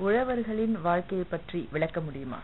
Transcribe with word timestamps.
உழவர்களின் 0.00 0.78
வாழ்க்கையை 0.82 1.26
பற்றி 1.30 1.68
விளக்க 1.72 2.00
முடியுமா? 2.00 2.36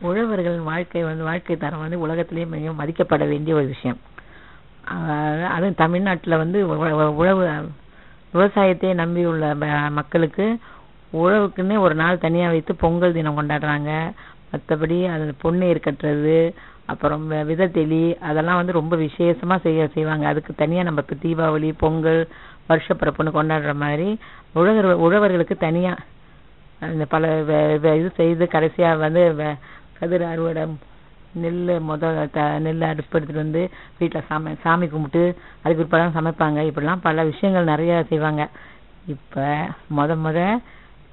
உழவர்களின் 0.00 0.62
வாழ்க்கை 0.62 1.02
வந்து 1.02 1.24
வாழ்க்கை 1.24 1.56
தரம் 1.56 1.80
வந்து 1.80 2.00
உலகத்திலேயே 2.00 2.46
மிக 2.46 2.84
மதிக்கப்பட 2.84 3.28
வேண்டிய 3.28 3.56
ஒரு 3.56 3.66
விஷயம். 3.66 3.98
அதுவும் 5.50 5.74
தமிழ்நாட்டில் 5.74 6.36
வந்து 6.36 6.68
உழவு 7.16 7.68
விவசாயத்தை 8.32 8.90
நம்பியுள்ள 8.90 9.54
ம- 9.54 9.90
மக்களுக்கு 9.90 10.58
உழவுக்குன்னே 11.12 11.78
ஒரு 11.78 11.94
நாள் 11.94 12.18
தனியாக 12.18 12.50
வைத்து 12.50 12.74
பொங்கல் 12.74 13.12
தினம் 13.12 13.42
கொண்டாடுறாங்க. 13.42 14.12
மற்றபடி 14.52 15.12
அது 15.12 15.34
பொன்னேர் 15.42 15.80
கட்டுறது 15.80 16.54
அப்புறம் 16.84 17.46
வித 17.46 17.66
தெளி 17.66 18.18
அதெல்லாம் 18.18 18.56
வந்து 18.56 18.72
ரொம்ப 18.72 18.96
விசேஷமாக 18.96 19.60
செய்ய 19.60 19.88
செய்வாங்க. 19.88 20.26
அதுக்கு 20.26 20.54
தனியாக 20.54 20.90
நம்ம 20.90 21.02
இப்போ 21.08 21.28
தீபாவளி 21.28 21.72
பொங்கல் 21.76 22.28
வருஷப்பிறப்புன்னு 22.68 23.30
கொண்டாடுற 23.34 23.74
மாதிரி 23.74 24.18
உழவர் 24.52 24.98
உழவர்களுக்கு 24.98 25.56
தனியாக 25.56 26.02
அந்த 26.80 27.04
பல 27.04 27.40
இது 27.96 28.12
செய்து 28.16 28.44
கடைசியா 28.44 28.98
வந்து 28.98 29.34
கதிர் 29.98 30.22
அறுவடை 30.22 30.66
நெல் 31.32 31.80
முத 31.88 32.30
த 32.30 32.58
நெல் 32.58 32.80
அடுப்பு 32.80 33.20
எடுத்துட்டு 33.20 33.42
வந்து 33.42 33.70
வீட்டுல 34.00 34.24
சாமி 34.26 34.54
சாமி 34.60 34.88
கும்பிட்டு 34.88 35.36
அதுக்கு 35.62 35.86
பிற்பாடு 35.86 36.20
சமைப்பாங்க. 36.20 36.58
இப்படிலாம் 36.58 36.98
பல 37.02 37.24
விஷயங்கள் 37.24 37.64
நிறைய 37.64 38.04
செய்வாங்க. 38.08 38.48
இப்ப 39.06 39.40
முத 39.96 40.16
முத 40.16 40.58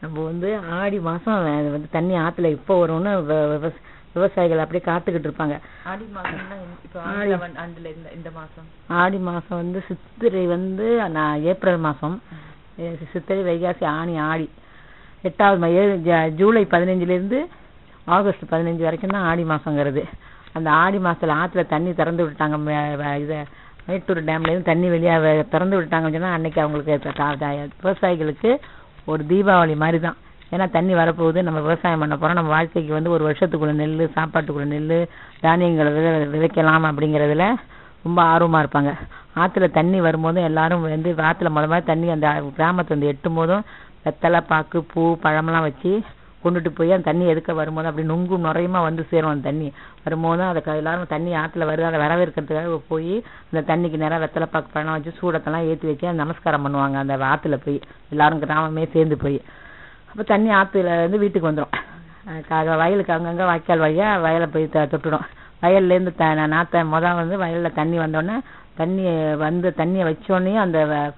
நம்ம 0.02 0.24
வந்து 0.24 0.60
ஆடி 0.72 1.00
மாசம் 1.00 1.34
வ- 1.34 1.72
வந்து 1.72 1.88
தண்ணி 1.92 2.14
ஆத்துல 2.14 2.50
எப்போ 2.50 2.88
வரும்னு 2.88 3.72
விவசாயிகள் 4.14 4.58
அப்படியே 4.58 4.96
காத்துக்கிட்டு 4.96 5.28
இருப்பாங்க. 5.28 5.60
ஆடி 5.86 6.10
மாசம்னா 6.16 6.34
இந்த- 6.34 6.78
இப்ப 6.84 7.02
ஆடி. 7.02 7.34
ஆண்டுல 7.34 7.94
வந்து- 9.50 9.86
சித்திரை 9.88 10.46
வந்து 10.46 11.10
நான் 11.10 11.42
ஏப்ரல் 11.42 11.82
அஹ் 11.82 13.12
சித்திரை 13.12 13.44
வைகாசி 13.44 13.86
ஆனி 13.86 14.18
ஆடி. 14.18 14.50
எட்டாவது 15.24 15.70
ஏழு 15.76 15.96
ஜ- 16.00 16.32
ஜூலை 16.36 16.64
பதினஞ்சுலேருந்து 16.66 17.40
ஆகஸ்ட் 18.08 18.52
பதினஞ்சு 18.52 18.84
வரைக்கும் 18.84 19.10
தான் 19.10 19.26
ஆடி 19.26 19.44
மாதங்கிறது 19.44 20.04
அந்த 20.54 20.70
ஆடி 20.78 21.00
மாதத்தில் 21.00 21.38
ஆற்றுல 21.38 21.68
தண்ணி 21.68 21.94
திறந்து 21.94 22.24
விட்டாங்க 22.24 22.58
இதை 23.20 23.40
மேட்டூர் 23.88 24.22
டேம்லேருந்து 24.24 24.64
தண்ணி 24.64 24.88
வெளியாக 24.90 25.24
திறந்து 25.50 25.76
விட்டாங்கன்னு 25.78 26.16
சொன்னால் 26.16 26.34
அன்னைக்கு 26.34 26.62
அவங்களுக்கு 26.62 26.96
விவசாயிகளுக்கு 27.82 28.52
ஒரு 29.08 29.24
தீபாவளி 29.28 29.76
மாதிரி 29.76 30.00
தான். 30.00 30.18
ஏன்னா 30.52 30.70
தண்ணி 30.70 30.94
வரப்போகுது 30.94 31.40
நம்ம 31.42 31.60
விவசாயம் 31.60 32.00
பண்ண 32.00 32.16
போகிறோம் 32.16 32.36
நம்ம 32.36 32.50
வாழ்க்கைக்கு 32.50 32.94
வந்து 32.94 33.10
ஒரு 33.10 33.24
வருஷத்துக்குள்ள 33.26 33.74
நெல் 33.74 34.12
சாப்பாட்டுக்குள்ள 34.16 34.68
நெல் 34.68 34.92
தானியங்களை 35.42 35.92
வித 35.94 36.10
விதைக்கலாம் 36.34 36.88
அப்படிங்கிறதுல 36.90 37.46
ரொம்ப 38.04 38.22
ஆர்வமாக 38.24 38.64
இருப்பாங்க. 38.64 38.92
ஆற்றுல 39.36 39.72
தண்ணி 39.72 40.00
வரும்போதும் 40.00 40.44
எல்லாரும் 40.44 40.82
வந்து 40.88 41.10
ஆற்றுல 41.22 41.50
முத 41.50 41.66
முதல்ல 41.66 41.84
தண்ணி 41.84 42.10
அந்த 42.10 42.28
கிராமத்தை 42.56 42.94
வந்து 42.96 43.08
எட்டும் 43.08 43.34
போதும் 43.34 43.64
வெத்தலை 44.06 44.42
பாக்கு 44.48 44.84
பூ 44.84 45.18
பழமெல்லாம் 45.24 45.62
வச்சு 45.62 45.92
கொண்டுட்டு 46.44 46.70
போய் 46.70 46.92
அந்த 46.92 47.12
தண்ணி 47.12 47.26
எதுக்க 47.34 47.54
வரும்போது 47.54 47.88
அப்படி 47.88 48.08
நுங்கும் 48.08 48.46
நுரையுமா 48.46 48.82
வந்து 48.82 49.06
சேரும் 49.10 49.30
அந்த 49.30 49.50
தண்ணி. 49.50 49.68
வரும்போது 50.04 50.44
அதை 50.44 50.76
எல்லாரும் 50.76 51.08
தண்ணி 51.08 51.32
ஆற்றுல 51.32 51.66
வருது. 51.70 51.82
அதை 51.82 52.00
வரவேற்கிறதுக்காக 52.00 52.82
போய் 52.88 53.24
அந்த 53.52 53.76
தண்ணிக்கு 53.76 53.98
நேராக 53.98 54.26
வெத்தலை 54.26 54.46
பாக்கு 54.46 54.70
பழம் 54.74 54.92
வச்சு 54.92 55.14
சூடத்தெல்லாம் 55.20 55.68
ஏற்றி 55.68 55.88
வச்சு 55.88 56.08
அந்த 56.08 56.24
நமஸ்காரம் 56.24 56.66
பண்ணுவாங்க 56.66 56.96
அந்த 56.96 57.18
ஆற்றுல 57.18 57.60
போய். 57.66 57.80
எல்லாரும் 58.10 58.42
கிராமமே 58.42 58.92
சேர்ந்து 58.92 59.18
போய். 59.18 59.42
அப்போ 60.10 60.24
தண்ணி 60.24 60.50
ஆற்றுல 60.50 61.00
இருந்து 61.00 61.18
வீட்டுக்கு 61.18 61.52
வந்துடும் 61.52 62.78
வயலுக்கு 62.78 63.14
அங்கங்கே 63.14 63.44
வாய்க்கால் 63.44 63.78
வழியாக 63.78 64.20
வயலை 64.20 64.48
போய் 64.48 64.70
த- 64.70 64.88
தொட்டுடும். 64.92 65.26
வயல்லேருந்து 65.62 66.16
த 66.16 66.26
நாற்ற 66.26 66.84
நாத்த 66.84 67.16
வந்து 67.16 67.38
வயலில் 67.38 67.74
தண்ணி 67.74 67.98
வந்தோடனே 68.00 68.40
தண்ணி 68.76 69.36
வந்து 69.36 69.74
தண்ணியை 69.78 70.06
வச்சோடனே 70.06 70.56
அந்த 70.56 70.86
வ- 70.86 71.12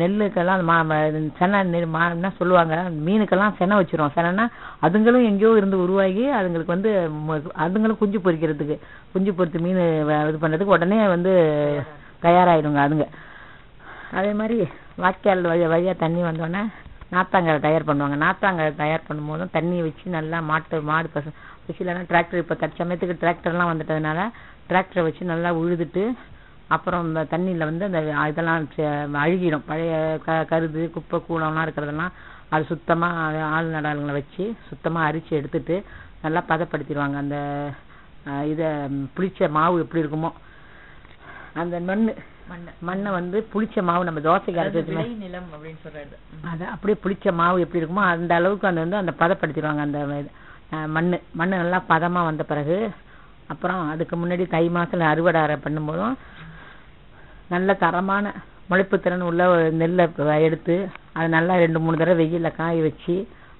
நெல்லுக்கெல்லாம் 0.00 0.62
மா 0.70 0.76
சென்னை 0.86 1.20
செனை 1.38 1.58
நெல் 1.72 1.86
மா 1.94 2.02
என்ன 2.14 2.30
சொல்லுவாங்க? 2.38 2.76
மீனுக்கெல்லாம் 3.06 3.56
செனை 3.60 3.76
வச்சிரும் 3.80 4.14
செனைன்னா 4.16 4.44
அதுங்களும் 4.86 5.26
எங்கேயோ 5.30 5.50
இருந்து 5.60 5.76
உருவாகி 5.84 6.24
அதுங்களுக்கு 6.38 6.74
வந்து 6.76 6.92
அதுங்களும் 7.64 8.00
குஞ்சு 8.02 8.20
பொரிக்கிறதுக்கு 8.26 8.76
குஞ்சு 9.14 9.32
பொறித்து 9.38 9.62
மீன் 9.66 9.80
இது 10.30 10.42
பண்ணுறதுக்கு 10.44 10.76
உடனே 10.76 11.00
வந்து 11.14 11.32
தயாராகிடுங்க 12.26 12.82
அதுங்க. 12.86 13.06
அதே 14.18 14.32
மாதிரி 14.40 14.58
வாய்க்கால் 15.02 15.50
வழி 15.52 15.66
வழியாக 15.74 15.96
தண்ணி 16.04 16.22
வந்தோடனே 16.28 16.62
நாத்தாங்கரை 17.14 17.60
தயார் 17.66 17.88
பண்ணுவாங்க. 17.88 18.16
நாத்தாங்கரை 18.24 18.72
தயார் 18.80 19.06
பண்ணும்போதும் 19.08 19.54
தண்ணியை 19.56 19.82
வச்சு 19.86 20.16
நல்லா 20.16 20.38
மாட்டு 20.48 20.80
மாடு 20.90 21.08
பசு 21.14 21.30
வச்சு 21.66 21.82
இல்லைன்னா 21.84 22.02
டிராக்டர் 22.10 22.42
இப்போ 22.42 22.56
தற்சமயத்துக்கு 22.62 23.20
டிராக்டர்லாம் 23.22 23.70
வந்துட்டதுனால 23.72 24.20
டிராக்டரை 24.70 25.02
வச்சு 25.06 25.32
நல்லா 25.32 25.50
உழுதுட்டு 25.60 26.04
அப்புறம் 26.74 27.04
இந்த 27.08 27.20
தண்ணியில 27.32 27.68
வந்து 27.70 27.84
அந்த 27.88 28.00
இதெல்லாம் 28.30 28.64
அழுகிடும். 29.24 29.66
பழைய 29.70 29.92
க 30.24 30.38
கருது 30.50 30.82
குப்பை 30.96 31.18
கூளம்லாம் 31.28 31.66
இருக்கிறதெல்லாம் 31.66 32.14
அது 32.54 32.64
சுத்தமா 32.72 33.08
ஆள் 33.56 33.74
நடாளுங்களை 33.76 34.14
வச்சு 34.18 34.44
சுத்தமா 34.68 35.00
அரிச்சு 35.08 35.32
எடுத்துட்டு 35.38 35.76
நல்லா 36.24 36.40
பதப்படுத்திடுவாங்க. 36.50 37.16
அந்த 37.24 37.36
இத 38.52 38.62
புளிச்ச 39.16 39.48
மாவு 39.56 39.82
எப்படி 39.84 40.02
இருக்குமோ. 40.04 40.30
அந்த 41.62 41.76
மண்ணு 41.88 42.12
மண்ணு. 42.50 42.70
மண்ணை 42.88 43.10
வந்து 43.18 43.38
புளிச்ச 43.52 43.82
மாவு 43.88 44.06
நம்ம 44.08 44.20
தோசைக்கு 44.26 44.60
அரைச்சு 44.62 44.94
நிலம் 45.24 45.48
அப்படின்னு 45.54 45.80
சொல்றது. 45.86 46.16
அது 46.52 46.64
அப்படியே 46.74 46.98
புளிச்ச 47.04 47.32
மாவு 47.40 47.64
எப்படி 47.64 47.80
இருக்குமோ 47.82 48.04
அந்த 48.14 48.32
அளவுக்கு 48.40 48.70
அந்த 48.70 48.84
வந்து 48.86 49.02
அந்த 49.02 49.14
பதப்படுத்திடுவாங்க 49.22 49.84
அந்த 49.88 50.00
மண்ணு. 50.96 51.18
மண்ணு 51.40 51.62
நல்லா 51.62 51.80
பதமா 51.92 52.22
வந்த 52.30 52.44
பிறகு 52.52 52.78
அப்புறம் 53.52 53.82
அதுக்கு 53.92 54.14
முன்னாடி 54.22 54.44
தை 54.54 54.66
மாசத்துல 54.76 55.06
அறுவடை 55.12 55.42
பண்ணும்போதும் 55.66 56.16
நல்ல 57.50 57.74
தரமான 57.76 58.24
முளைப்பு 58.70 58.96
திறன் 58.98 59.28
உள்ள 59.28 59.42
நெல்லை 59.78 60.04
எடுத்து 60.42 60.74
அதை 61.12 61.26
நல்லா 61.30 61.54
ரெண்டு 61.56 61.78
மூணு 61.78 61.96
தடவை 61.96 62.16
வெயிலில் 62.22 62.56
காய 62.56 62.82
வச்சு 62.82 63.14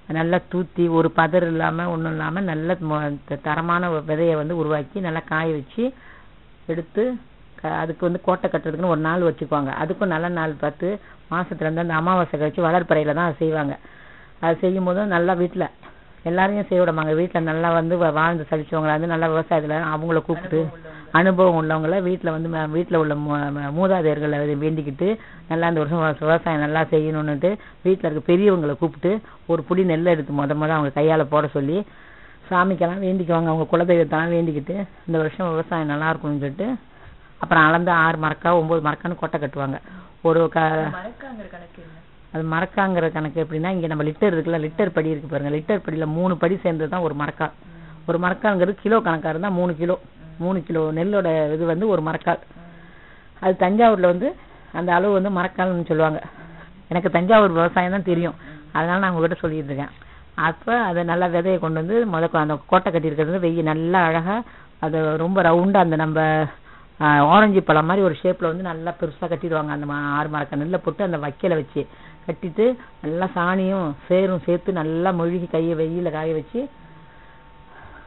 நல்லா 0.09 0.37
தூத்தி 0.51 0.83
ஒரு 0.89 1.09
பதர் 1.15 1.47
இல்லாமல் 1.47 1.87
ஒன்றும் 1.87 2.11
இல்லாமல் 2.11 2.43
நல்ல 2.43 2.75
மொ- 2.89 2.99
த- 3.25 3.39
தரமான 3.43 3.81
விதையை 4.07 4.35
வந்து 4.35 4.55
உருவாக்கி 4.55 4.99
நல்லா 4.99 5.21
காய 5.25 5.47
வச்சு 5.53 5.83
எடுத்து 6.67 7.03
க- 7.57 7.75
அதுக்கு 7.77 8.07
வந்து 8.07 8.21
கோட்டை 8.21 8.47
கட்டுறதுக்குன்னு 8.47 8.93
ஒரு 8.93 9.01
நாள் 9.01 9.27
வச்சுக்குவாங்க. 9.27 9.71
அதுக்கும் 9.79 10.13
நல்ல 10.13 10.27
நாள் 10.29 10.53
பார்த்து 10.55 10.89
மாதத்துலேருந்து 11.31 11.83
அந்த 11.83 11.93
அமாவாசை 11.93 12.35
கழிச்சு 12.35 12.61
வளர்ப்பறையில் 12.61 13.13
தான் 13.13 13.27
அதை 13.27 13.37
செய்வாங்க. 13.37 13.73
அது 14.41 14.55
செய்யும் 14.59 14.85
போதும் 14.85 15.07
நல்லா 15.07 15.33
வீட்டில் 15.33 15.67
எல்லாரையும் 16.25 16.67
செய்ய 16.67 16.81
விடமாங்க 16.81 17.13
வீட்டில் 17.15 17.43
நல்லா 17.43 17.69
வந்து 17.71 17.95
வ- 17.97 18.13
வாழ்ந்து 18.13 18.47
சலிச்சவங்கள 18.49 18.93
வந்து 18.95 19.07
நல்லா 19.07 19.27
விவசாயத்தில் 19.27 19.77
அவங்கள 19.91 20.21
கூப்பிட்டு 20.21 20.61
அனுபவம் 21.11 21.53
உள்ளவங்க. 21.53 21.71
அனுபவம் 21.71 21.83
உள்ளவங்கள 21.83 22.09
வீட்டுல 22.09 22.31
வந்து 22.31 22.49
வீட்டுல 22.79 22.95
உள்ள 22.95 23.15
மூதாதையர்களை 23.15 24.57
வேண்டிக்கிட்டு 24.57 25.17
நல்லா 25.47 25.67
இந்த 25.67 25.79
வருஷம் 25.79 25.99
விவசா- 25.99 26.19
விவசாயம் 26.19 26.59
நல்லா 26.59 26.81
செய்யணும்னுட்டு 26.81 27.49
வீட்டுல 27.85 28.05
இருக்க 28.05 28.33
பெரியவங்களை 28.33 28.77
கூப்பிட்டு 28.77 29.19
ஒரு 29.45 29.65
புடி 29.69 29.85
நெல் 29.85 30.05
எடுத்து 30.05 30.33
முத 30.33 30.53
முத 30.55 30.67
அவங்க 30.69 31.01
கையால 31.01 31.23
போட 31.23 31.47
சொல்லி 31.47 31.85
சாமிக்கெல்லாம் 32.49 33.03
வேண்டிக்குவாங்க. 33.05 33.47
அவங்க 33.47 33.77
குலதெய்வத்தெல்லாம் 33.77 34.33
வேண்டிக்கிட்டு 34.35 34.75
இந்த 35.07 35.17
வருஷம் 35.17 35.49
விவசாயம் 35.49 35.87
நல்லா 35.87 36.09
இருக்கும்னு 36.09 36.39
சொல்லிட்டு 36.39 36.75
அப்புறம் 37.37 37.63
அளந்து 37.63 37.91
ஆறு 37.91 38.17
மரக்கா 38.17 38.53
ஒன்பது 38.53 38.89
மரக்கான்னு 38.89 39.15
கொட்டை 39.15 39.39
கட்டுவாங்க. 39.39 39.77
ஒரு 40.21 40.49
க 40.49 40.59
அது 42.33 42.43
மரக்காங்கிற 42.43 43.11
கணக்கு 43.11 43.43
எப்படின்னா 43.43 43.69
இங்க 43.69 43.87
நம்ம 43.87 44.03
லிட்டர் 44.03 44.33
இருக்குல்ல 44.33 44.59
லிட்டர் 44.59 44.89
படி 44.89 45.09
இருக்கு 45.09 45.27
பாருங்க. 45.27 45.57
லிட்டர் 45.57 45.81
படியில 45.85 46.05
மூணு 46.05 46.37
படி 46.37 46.57
சேர்ந்தது 46.57 46.89
தான் 46.89 47.01
ஒரு 47.01 47.15
மரக்கா. 47.19 47.49
ஒரு 48.07 48.19
மரக்காங்கிறது 48.19 48.75
கிலோ 48.81 48.99
கணக்கா 48.99 49.29
இருந்தா 49.29 49.49
மூணு 49.49 49.75
கிலோ. 49.75 49.99
மூணு 50.43 50.59
கிலோ 50.67 50.83
நெல்லோட 50.97 51.29
இது 51.55 51.63
வந்து 51.73 51.85
ஒரு 51.93 52.01
மரக்கால். 52.07 52.43
அது 53.43 53.53
தஞ்சாவூர்ல 53.65 54.11
வந்து 54.13 54.29
அந்த 54.79 54.89
அளவு 54.97 55.17
வந்து 55.17 55.31
மரக்கால்னு 55.39 55.89
சொல்லுவாங்க. 55.91 56.19
எனக்கு 56.91 57.09
தஞ்சாவூர் 57.15 57.57
விவசாயம் 57.57 57.95
தான் 57.95 58.09
தெரியும். 58.11 58.37
அதனால 58.77 58.99
நான் 59.01 59.13
உங்ககிட்ட 59.13 59.37
சொல்லிட்டு 59.43 59.69
இருக்கேன். 59.71 59.93
அப்போ 60.47 60.73
அதை 60.89 61.01
நல்லா 61.11 61.27
விதைய 61.35 61.57
கொண்டு 61.61 61.81
வந்து 61.81 61.95
முத 62.13 62.27
அந்த 62.41 62.55
கோட்டை 62.71 62.89
கட்டியிருக்கிறது 62.91 63.45
வெயில் 63.45 63.69
நல்லா 63.71 64.01
அழகா 64.09 64.35
அது 64.85 64.97
ரொம்ப 65.23 65.41
ரவுண்டா 65.49 65.79
அந்த 65.85 65.95
நம்ம 66.03 66.19
ஆரஞ்சு 67.33 67.61
பழம் 67.67 67.87
மாதிரி 67.89 68.05
ஒரு 68.07 68.15
ஷேப்பில் 68.21 68.49
வந்து 68.51 68.65
நல்லா 68.69 68.91
பெருசாக 68.99 69.27
கட்டிடுவாங்க. 69.31 69.71
அந்த 69.75 69.85
ஆறு 70.17 70.29
மரக்க 70.33 70.61
நெல்லை 70.61 70.79
போட்டு 70.85 71.01
அந்த 71.07 71.17
வைக்கல 71.25 71.57
வச்சு 71.59 71.81
கட்டிட்டு 72.27 72.65
நல்லா 73.03 73.27
சாணியும் 73.35 73.89
சேரும் 74.07 74.43
சேர்த்து 74.47 74.79
நல்லா 74.79 75.11
மொழுகி 75.19 75.47
கையை 75.53 75.75
வெயில 75.81 76.09
காய 76.15 76.33
வச்சு 76.39 76.61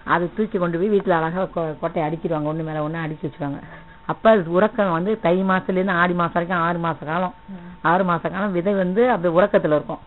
அதை 0.04 0.30
தூக்கி 0.36 0.58
கொண்டு 0.58 0.78
போய் 0.78 0.98
வீட்டுல 0.98 1.10
அழகா 1.10 1.42
கொ- 1.42 1.74
கொட்டையை 1.82 2.06
அடிக்கிடுவாங்க 2.08 2.52
ஒண்ணு 2.52 2.64
மேல 2.64 2.88
ஒண்ணு 2.88 3.02
அடிக்கி 3.06 3.26
வச்சுருவாங்க. 3.26 3.60
அப்ப 4.06 4.42
உறக்கம் 4.46 4.90
வந்து 4.90 5.20
தை 5.20 5.42
மாசத்துல 5.42 5.70
இருந்து 5.70 5.92
ஆடி 5.92 6.12
மாசம் 6.12 6.32
வரைக்கும் 6.32 6.60
ஆறு 6.60 6.78
மாச 6.78 7.04
காலம். 7.04 7.34
ஆறு 7.82 8.04
மாச 8.04 8.30
காலம் 8.30 8.52
விதை 8.52 8.74
வந்து 8.74 9.10
அப்படி 9.10 9.34
உறக்கத்துல 9.34 9.74
இருக்கும். 9.74 9.98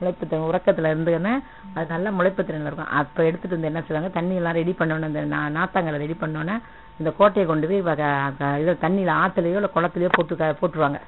முளைப்பு 0.00 0.28
திறன் 0.28 0.50
உறக்கத்துல 0.50 0.96
இருந்துன்னா 0.96 1.42
அது 1.74 1.86
நல்ல 1.88 2.10
முளைப்பு 2.10 2.40
திறன்ல 2.40 2.66
இருக்கும். 2.66 2.86
அப்ப 2.86 3.24
எடுத்துட்டு 3.24 3.60
வந்து 3.60 3.66
என்ன 3.66 3.80
செய்வாங்க? 3.80 4.12
தண்ணி 4.12 4.34
எல்லாம் 4.34 4.52
ரெடி 4.52 4.74
பண்ணோன்னு 4.78 5.02
அந்த 5.02 5.24
நா- 5.24 5.54
நாத்தாங்களை 5.54 5.96
ரெடி 5.96 6.16
பண்ணோன்னே 6.20 6.60
இந்த 6.98 7.10
கோட்டையை 7.16 7.46
கொண்டு 7.46 7.68
போய் 7.68 7.82
வ- 7.82 7.96
க- 7.96 8.32
க- 8.38 8.60
இது 8.60 8.78
தண்ணியில 8.80 9.14
ஆத்துலயோ 9.14 9.54
இல்ல 9.54 9.70
குளத்துலயோ 9.74 10.08
போட்டு 10.10 10.34
போட்டுருவாங்க. 10.36 11.00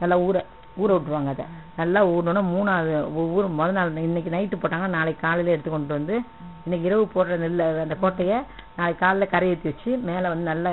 நல்லா 0.00 0.18
ஊற 0.18 0.44
ஊற 0.82 0.92
விட்டுருவாங்க 0.92 1.28
அதை. 1.28 1.44
நல்லா 1.76 2.06
ஊறணும்னா 2.06 2.44
மூணாவது 2.54 3.14
ஊர் 3.14 3.48
முதல் 3.48 3.72
நாள் 3.72 3.96
இன்னைக்கு 3.96 4.30
நைட்டு 4.30 4.64
போட்டாங்கன்னா 4.64 4.88
நாளைக்கு 4.88 5.20
காலையில 5.20 5.50
எடுத்து 5.50 5.70
கொண்டு 5.70 5.94
வந்து 5.94 6.20
இன்னைக்கு 6.66 6.88
இரவு 6.88 7.08
போடுற 7.14 7.38
நெல்லை 7.38 7.66
அந்த 7.66 7.94
கோட்டைய 7.94 8.44
நாளைக்கு 8.76 9.06
காலைல 9.06 9.26
கரை 9.26 9.48
ஏத்தி 9.48 9.68
வச்சு 9.68 9.96
மேல 9.96 10.28
வந்து 10.28 10.44
நல்லா 10.44 10.72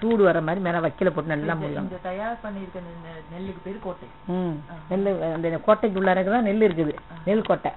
சூடு 0.00 0.24
வர 0.24 0.40
மாதிரி 0.40 0.64
மேல 0.64 0.78
வைக்கல 0.78 1.10
போட்டு 1.10 1.36
நல்லா 1.36 1.52
இந்த 1.52 1.96
தயார் 2.02 2.36
பண்ணிருக்க 2.44 2.78
நெ- 2.78 3.24
நெல்லுக்கு 3.32 3.60
பேரு 3.64 3.78
கோட்டை. 3.82 4.08
ம். 4.26 4.62
நெல் 4.88 5.22
அந்த 5.34 5.50
கோட்டைக்கு 5.50 6.02
உள்ளாரக்கு 6.02 6.24
தான் 6.24 6.42
நெல் 6.42 6.60
இருக்குது. 6.60 6.94
நெல் 7.24 7.42
கோட்டை. 7.42 7.72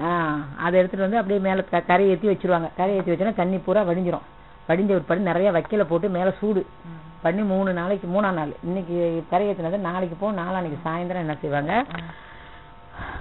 ஆ 0.00 0.38
அதை 0.56 0.78
எடுத்துட்டு 0.78 1.10
வந்து 1.10 1.16
அப்படியே 1.16 1.40
மேலே 1.40 1.64
க 1.70 1.80
கரை 1.80 2.08
ஏற்றி 2.08 2.28
வச்சிருவாங்க. 2.28 2.70
கரை 2.76 2.94
ஏற்றி 2.94 3.12
வச்சோன்னா 3.12 3.34
தண்ணி 3.34 3.58
பூரா 3.58 3.82
வடிஞ்சிரும். 3.82 4.26
வடிஞ்ச 4.68 4.86
பிற்பாடு 4.86 5.20
நிறைய 5.20 5.52
வைக்கல 5.52 5.84
போட்டு 5.84 6.08
மேலே 6.08 6.32
சூடு. 6.40 6.66
பண்ணி 7.22 7.42
மூணு 7.42 7.72
நாளைக்கு 7.72 8.08
மூணாம் 8.08 8.32
நாள். 8.32 8.52
இன்னைக்கு 8.64 9.24
கரை 9.30 9.48
ஏற்றினது 9.48 9.78
நாளைக்கு 9.78 10.16
போகும் 10.16 10.38
நாளான்னைக்கு 10.38 10.88
சாயந்தரம் 10.88 11.24
என்ன 11.24 11.36
செய்வாங்க. 11.40 11.84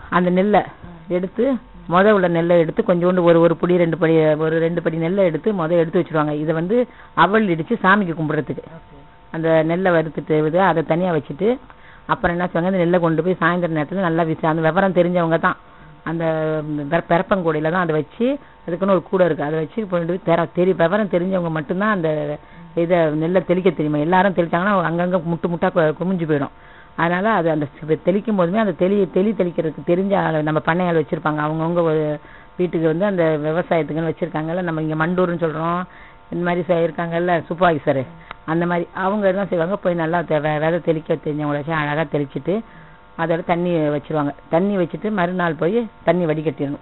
அந்த 0.10 0.30
நெல்லை 0.30 0.62
எடுத்து 1.08 1.58
முத 1.90 2.12
உள்ள 2.12 2.28
நெல்லை 2.28 2.60
எடுத்து 2.60 2.84
கொஞ்சோண்டு 2.88 3.22
ஒரு 3.24 3.40
ஒரு 3.40 3.58
புடி 3.62 3.76
ரெண்டு 3.78 3.98
படி 3.98 4.26
ஒரு 4.36 4.60
ரெண்டு 4.60 4.82
படி 4.82 4.98
நெல்லை 4.98 5.26
எடுத்து 5.26 5.54
முத 5.54 5.70
எடுத்து 5.70 6.00
வச்சிருவாங்க. 6.00 6.32
இதை 6.32 6.54
வந்து 6.54 6.88
அவல் 7.14 7.48
இடிச்சு 7.48 7.76
சாமிக்கு 7.84 8.16
கும்பிடுறதுக்கு. 8.20 8.64
அந்த 9.32 9.64
நெல்லை 9.64 9.92
வறுத்துட்டு 9.92 10.48
இது 10.48 10.62
அதை 10.62 10.84
தனியாக 10.84 11.18
வச்சுட்டு 11.18 11.58
அப்புறம் 12.06 12.36
என்ன 12.36 12.48
செய்வாங்க 12.48 12.70
அந்த 12.70 12.84
நெல்லை 12.84 13.00
கொண்டு 13.00 13.24
போய் 13.24 13.40
சாயந்தர 13.40 13.72
நேரத்தில் 13.72 14.00
நல்லா 14.00 14.24
விசி 14.24 14.48
அந்த 14.48 14.62
விவரம் 14.62 14.94
தெரிஞ்சவங்க 14.94 15.40
தான். 15.40 15.58
அந்த 16.04 16.24
பெரப்பங்கூடையில 17.10 17.72
தான் 17.72 17.82
அதை 17.82 17.96
வச்சு 17.96 18.28
அதுக்குன்னு 18.68 18.94
ஒரு 18.94 19.04
கூடை 19.04 19.28
இருக்குது 19.28 19.48
அதை 19.50 19.60
வச்சு 19.60 19.88
கொண்டு 19.88 20.08
போய் 20.08 20.26
தெர 20.26 20.46
தெரி 20.54 20.74
விவரம் 20.74 21.10
தெரிஞ்சவங்க 21.10 21.50
மட்டும்தான் 21.50 21.92
அந்த 21.92 22.38
இதை 22.76 22.98
நெல்லை 22.98 23.42
தெளிக்க 23.46 23.70
தெரியுமா? 23.70 23.98
எல்லாரும் 23.98 24.34
தெளிச்சாங்கன்னா 24.34 24.82
அங்கங்கே 24.82 25.18
முட்டு 25.18 25.48
முட்டா 25.48 25.70
கு- 25.70 25.94
குமிஞ்சு 26.00 26.26
போயிடும். 26.32 26.54
அதனால 26.98 27.30
அது 27.30 27.50
அந்த 27.50 27.66
தெளிக்கும் 28.08 28.40
போதுமே 28.40 28.60
அந்த 28.60 28.72
தெளி 28.72 29.10
தெளி 29.16 29.32
தெளிக்கிறதுக்கு 29.32 29.90
தெரிஞ்ச 29.92 30.16
ஆளு 30.18 30.44
நம்ம 30.44 30.62
பண்ணையாள் 30.66 31.02
வச்சிருப்பாங்க. 31.02 31.42
அவங்கவுங்க 31.48 31.82
ஒரு 31.82 32.20
வீட்டுக்கு 32.58 32.88
வந்து 32.88 33.06
அந்த 33.06 33.24
விவசாயத்துக்குன்னு 33.44 34.12
வச்சிருக்காங்கல்ல 34.12 34.62
நம்ம 34.62 34.82
இங்க 34.82 34.98
மண்டூர்னு 35.06 35.44
சொல்றோம். 35.46 35.82
இந்த 36.32 36.44
மாதிரி 36.48 36.84
இருக்காங்கல்ல 36.86 37.34
சூப்பர்வைசரு. 37.50 38.04
அந்த 38.46 38.66
மாதிரி 38.66 38.88
அவங்க 38.94 39.28
என்ன 39.28 39.46
செய்வாங்க 39.46 39.76
போய் 39.76 40.02
நல்லா 40.02 40.20
விதை 40.28 40.80
தெளிக்க 40.90 41.14
தெரிஞ்சவங்கள 41.14 41.60
வச்சு 41.60 41.74
அழகா 41.74 42.04
தெளிச்சிட்டு 42.16 42.56
அதோட 43.22 43.44
தண்ணி 43.46 43.72
வச்சிருவாங்க. 43.96 44.32
தண்ணி 44.50 44.78
வச்சுட்டு 44.78 45.12
மறுநாள் 45.12 45.60
போய் 45.62 45.78
தண்ணி 46.04 46.26
வடிகட்டிடணும். 46.26 46.76